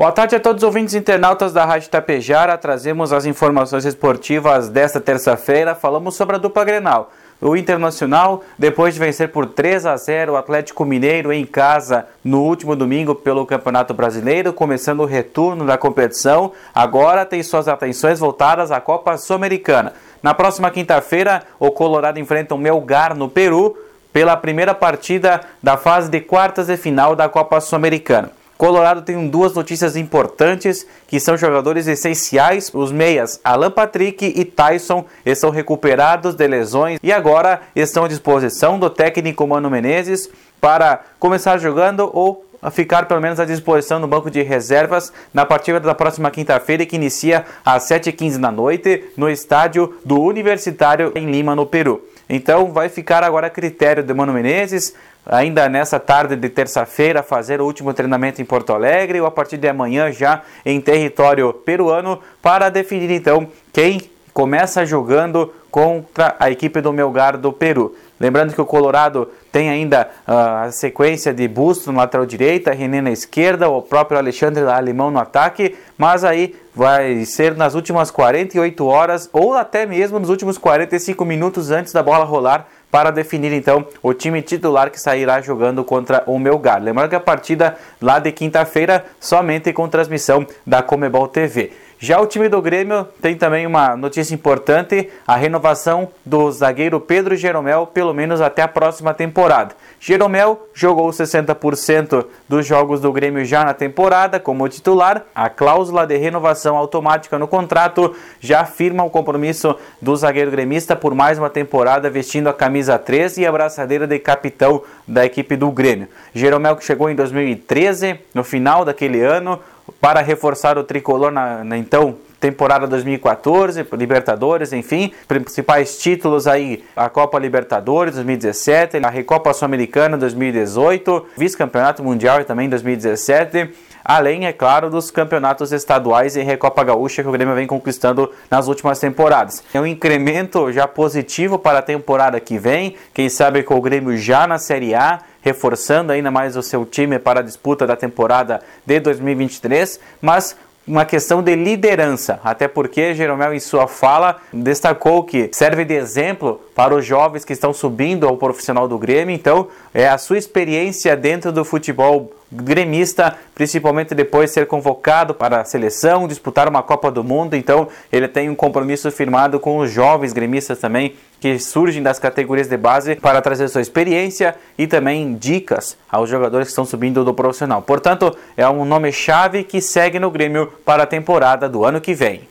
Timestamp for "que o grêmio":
137.22-137.54